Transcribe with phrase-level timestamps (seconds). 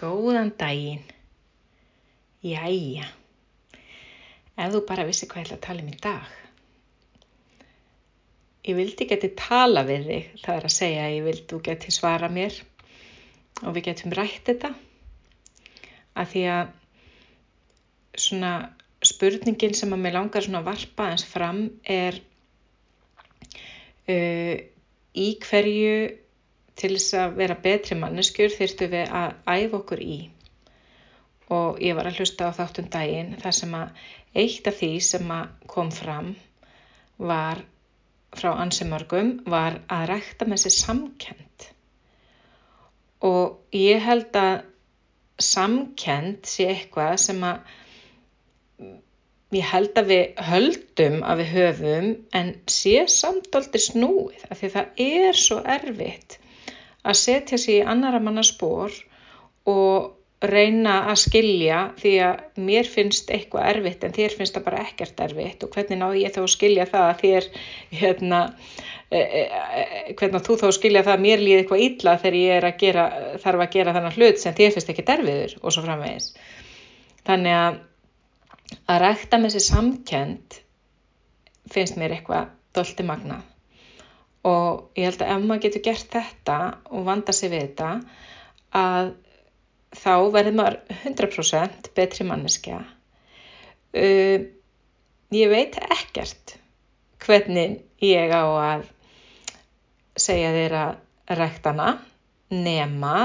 [0.00, 1.02] Góðan daginn.
[2.40, 3.04] Jæja.
[4.56, 6.30] Ef þú bara vissi hvað ég ætla að tala um í dag.
[8.70, 11.92] Ég vildi geti tala við þig, það er að segja að ég vildi þú geti
[11.92, 12.56] svara mér
[13.60, 14.72] og við getum rætt þetta.
[16.16, 16.72] Að því að
[18.24, 18.52] svona
[19.04, 22.18] spurningin sem að mér langar svona að varpa eins fram er
[24.08, 24.56] uh,
[25.12, 25.94] í hverju
[26.80, 30.18] til þess að vera betri manneskjur þurftu við að æfa okkur í.
[31.50, 34.06] Og ég var að hlusta á þáttum daginn þar sem að
[34.44, 35.34] eitt af því sem
[35.70, 36.34] kom fram
[37.18, 37.64] var
[38.36, 41.66] frá ansimörgum var að rækta með sér samkend
[43.26, 44.62] og ég held að
[45.42, 47.58] samkend sé eitthvað sem að
[49.56, 52.08] ég held að við höldum að við höfum
[52.40, 56.38] en sé samtóldi snúið af því það er svo erfitt
[57.06, 58.94] að setja sér í annara manna spór
[59.70, 64.84] og reyna að skilja því að mér finnst eitthvað erfitt en þér finnst það bara
[64.86, 65.66] ekkert erfitt.
[65.66, 67.48] Og hvernig náðu ég þá að skilja það að þér
[68.00, 68.38] hérna,
[69.10, 72.38] e, e, e, hvernig þú þá að skilja það að mér líði eitthvað illa þegar
[72.40, 73.06] ég að gera,
[73.44, 76.32] þarf að gera þannig hlut sem þér finnst ekki derfiður og svo framvegis.
[77.28, 77.80] Þannig að
[78.90, 80.58] að rækta með þessi samkend
[81.70, 83.46] finnst mér eitthvað dolti magnað
[84.46, 86.58] og ég held að ef maður getur gert þetta
[86.90, 87.90] og vanda sig við þetta
[88.80, 89.12] að
[90.00, 92.78] þá verður maður 100% betri manneskja.
[93.90, 94.46] Uh,
[95.34, 96.56] ég veit ekkert
[97.20, 98.86] hvernig ég á að
[100.20, 101.90] segja þér að ræktana
[102.50, 103.16] nema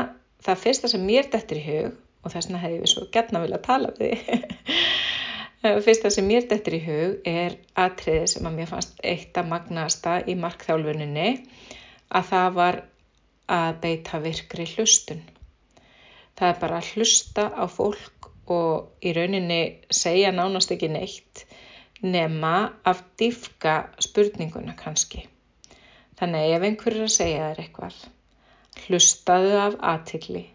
[0.46, 1.94] það fyrsta sem mér dettur í hug
[2.26, 4.26] og þess vegna hefði við svo gætna vilja tala við
[5.66, 10.20] Fyrsta sem mér dettur í hug er atriði sem að mér fannst eitt að magnasta
[10.30, 11.30] í markþjálfuninni
[12.20, 12.78] að það var
[13.56, 15.24] að beita virkri hlustun.
[16.38, 21.46] Það er bara að hlusta á fólk og í rauninni segja nánast ekki neitt
[22.06, 22.54] nema
[22.86, 23.76] af dýfka
[24.06, 25.26] spurninguna kannski.
[26.20, 28.02] Þannig ef einhver er að segja þér eitthvað,
[28.86, 30.46] hlustaðu af aðtikli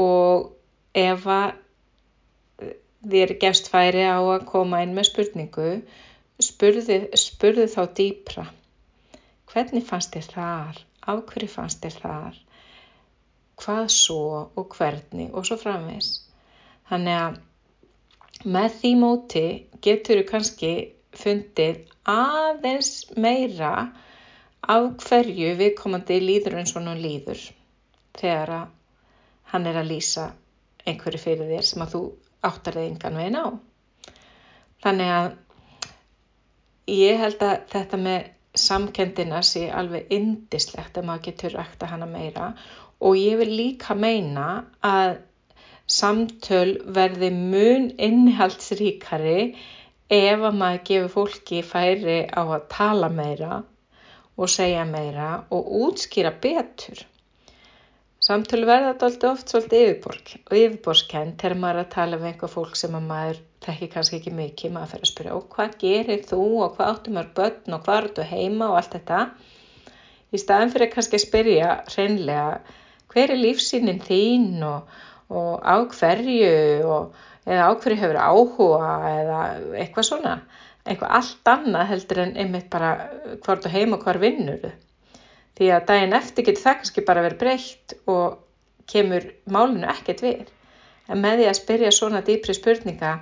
[0.00, 0.54] og
[0.96, 1.58] ef að
[3.06, 5.70] þér gefst færi á að koma inn með spurningu,
[6.42, 8.46] spurðu, spurðu þá dýpra.
[9.48, 10.80] Hvernig fannst þér þar?
[11.08, 12.40] Af hverju fannst þér þar?
[13.58, 16.10] Hvað svo og hvernig og svo framvegs.
[16.90, 17.38] Þannig að
[18.44, 19.46] með því móti
[19.82, 20.72] getur þú kannski
[21.18, 23.72] fundið aðeins meira
[24.62, 27.40] af hverju viðkomandi líður eins og hann líður
[28.18, 28.68] þegar
[29.52, 30.28] hann er að lýsa
[30.86, 32.02] einhverju fyrir þér sem að þú
[32.46, 33.46] áttar þið engan veginn á.
[34.84, 35.30] Þannig að
[36.94, 38.28] ég held að þetta með
[38.58, 42.52] samkendina sé alveg indislegt að maður getur rækta hana meira
[42.98, 44.46] og ég vil líka meina
[44.84, 45.18] að
[45.88, 49.42] samtöl verði mun innihaldsríkari
[50.12, 53.62] ef að maður gefur fólki færi á að tala meira
[54.38, 57.00] og segja meira og útskýra betur.
[58.28, 59.86] Samtölu verða þetta oft svolítið
[60.52, 64.72] yfirborgskend þegar maður er að tala við einhver fólk sem maður þekki kannski ekki mikið,
[64.74, 68.00] maður fer að spyrja og hvað gerir þú og hvað áttu maður börn og hvað
[68.02, 69.20] eru þú heima og allt þetta.
[70.28, 72.50] Í staðan fyrir kannski að spyrja hreinlega
[73.14, 74.98] hver er lífsýnin þín og,
[75.32, 76.52] og á hverju
[76.84, 79.38] og, eða á hverju hefur áhuga eða
[79.86, 80.34] eitthvað svona,
[80.84, 82.92] eitthvað allt annað heldur en einmitt bara
[83.46, 84.76] hvort þú heima og hvar vinnur þau.
[85.58, 88.36] Því að daginn eftir getur það kannski bara verið breytt og
[88.90, 90.50] kemur málinu ekkert við.
[91.10, 93.14] En með því að spyrja svona dýpri spurninga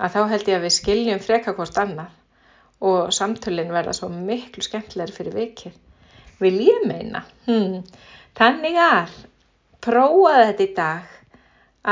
[0.00, 2.16] að þá held ég að við skiljum freka hvort annað
[2.90, 5.76] og samtölinn verða svo miklu skemmtilegur fyrir vikið.
[6.40, 7.22] Vil ég meina?
[7.46, 7.84] Hmm.
[8.40, 9.12] Þannig að
[9.84, 11.12] prófa þetta í dag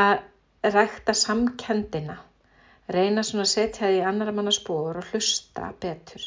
[0.03, 2.17] að rækta samkendina,
[2.91, 6.25] reyna svona að setja því annar manna spór og hlusta betur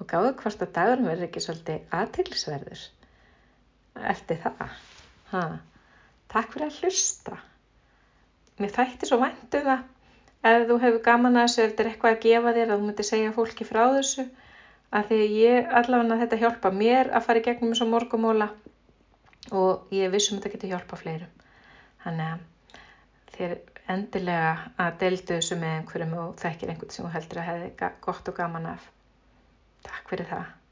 [0.00, 2.86] og gáðu hvort að dagurum verður ekki svolítið aðtilsverður
[4.12, 4.78] eftir það.
[5.32, 5.42] Ha.
[6.32, 7.38] Takk fyrir að hlusta.
[8.60, 9.84] Mér þætti svo væntu um það
[10.46, 12.88] ef þú hefur gaman að þessu ef þetta er eitthvað að gefa þér að þú
[12.88, 14.24] myndir segja fólki frá þessu
[14.96, 18.50] að því ég allavega þetta hjálpa mér að fara í gegnum eins og morgumóla
[19.56, 21.32] og ég vissum þetta getur hjálpa fleirum.
[22.04, 22.44] Þannig að
[23.36, 23.56] þér
[23.96, 28.30] endilega að deldu þessu með einhverjum og þekkir einhvern sem þú heldur að hefði gott
[28.30, 28.86] og gaman af.
[30.06, 30.65] Takk fyrir það.